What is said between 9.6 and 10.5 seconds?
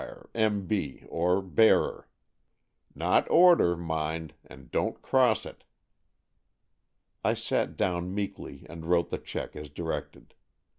directed.